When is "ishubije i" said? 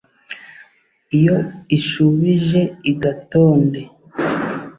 1.77-2.93